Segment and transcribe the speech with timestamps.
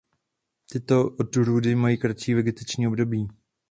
[0.69, 3.27] Tyto odrůdy mají kratší vegetační období.